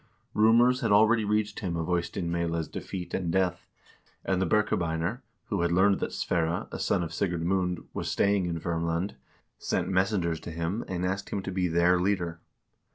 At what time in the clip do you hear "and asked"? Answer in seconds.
10.87-11.29